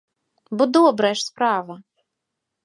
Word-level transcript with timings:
Бо 0.61 0.67
добрая 0.77 1.11
ж 1.19 1.27
справа! 1.29 1.75